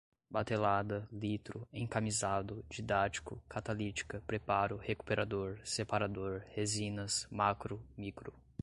batelada, 0.27 1.07
litro, 1.11 1.67
encamisado, 1.71 2.65
didático, 2.67 3.39
catalítica, 3.47 4.19
preparo, 4.25 4.75
recuperador, 4.77 5.59
separador, 5.63 6.43
resinas, 6.55 7.27
macro, 7.29 7.79
micro 7.95 8.33